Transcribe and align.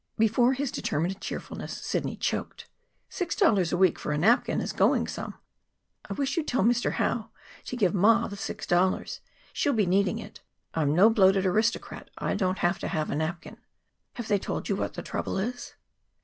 Before 0.17 0.53
his 0.53 0.71
determined 0.71 1.21
cheerfulness 1.21 1.77
Sidney 1.77 2.15
choked. 2.15 2.67
"Six 3.07 3.35
dollars 3.35 3.71
a 3.71 3.77
week 3.77 3.99
for 3.99 4.11
a 4.11 4.17
napkin 4.17 4.59
is 4.59 4.73
going 4.73 5.05
some. 5.05 5.35
I 6.09 6.13
wish 6.13 6.35
you'd 6.35 6.47
tell 6.47 6.63
Mr. 6.63 6.93
Howe 6.93 7.29
to 7.65 7.75
give 7.77 7.93
ma 7.93 8.27
the 8.27 8.35
six 8.35 8.65
dollars. 8.65 9.21
She'll 9.53 9.73
be 9.73 9.85
needing 9.85 10.17
it. 10.17 10.41
I'm 10.73 10.95
no 10.95 11.11
bloated 11.11 11.45
aristocrat; 11.45 12.09
I 12.17 12.33
don't 12.33 12.57
have 12.65 12.79
to 12.79 12.87
have 12.87 13.11
a 13.11 13.15
napkin." 13.15 13.57
"Have 14.15 14.27
they 14.27 14.39
told 14.39 14.69
you 14.69 14.75
what 14.75 14.95
the 14.95 15.03
trouble 15.03 15.37
is?" 15.37 15.75